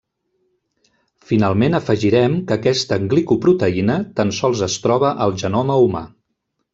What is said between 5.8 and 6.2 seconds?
humà.